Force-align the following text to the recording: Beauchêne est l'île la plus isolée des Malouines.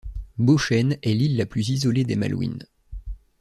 Beauchêne 0.39 0.97
est 1.03 1.13
l'île 1.13 1.37
la 1.37 1.45
plus 1.45 1.69
isolée 1.69 2.03
des 2.03 2.15
Malouines. 2.15 2.65